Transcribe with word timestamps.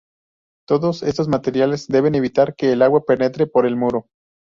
Todos 0.67 1.03
estos 1.03 1.27
materiales 1.27 1.85
deben 1.87 2.15
evitar 2.15 2.55
que 2.55 2.71
el 2.71 2.81
agua 2.81 3.03
penetre 3.05 3.45
por 3.45 3.67
el 3.67 3.75
muro. 3.75 4.07